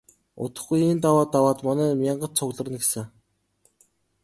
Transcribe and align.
Удахгүй 0.43 0.79
энэ 0.89 1.01
даваа 1.03 1.25
даваад 1.33 1.59
манай 1.67 1.89
мянгат 2.01 2.31
цугларна 2.37 2.77
гэсэн. 2.79 3.05